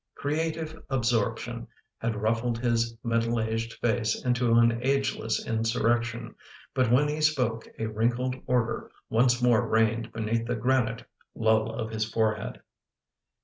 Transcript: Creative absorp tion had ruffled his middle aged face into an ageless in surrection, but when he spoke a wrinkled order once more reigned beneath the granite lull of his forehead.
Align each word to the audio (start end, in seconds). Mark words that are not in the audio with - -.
Creative 0.15 0.81
absorp 0.89 1.37
tion 1.37 1.67
had 1.99 2.15
ruffled 2.15 2.57
his 2.57 2.97
middle 3.03 3.39
aged 3.39 3.73
face 3.73 4.25
into 4.25 4.55
an 4.55 4.79
ageless 4.81 5.45
in 5.45 5.59
surrection, 5.63 6.33
but 6.73 6.89
when 6.91 7.07
he 7.07 7.21
spoke 7.21 7.67
a 7.77 7.85
wrinkled 7.85 8.35
order 8.47 8.89
once 9.11 9.43
more 9.43 9.67
reigned 9.67 10.11
beneath 10.11 10.47
the 10.47 10.55
granite 10.55 11.05
lull 11.35 11.71
of 11.71 11.91
his 11.91 12.03
forehead. 12.11 12.63